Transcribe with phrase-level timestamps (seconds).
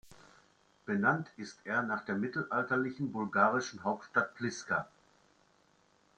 [0.85, 4.87] Benannt ist er nach der mittelalterlichen bulgarischen Hauptstadt Pliska.